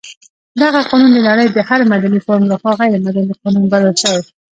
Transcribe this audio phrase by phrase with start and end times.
[0.61, 4.23] دغه قانون د نړۍ د هر مدني فورم لخوا غیر مدني قانون بلل شوی.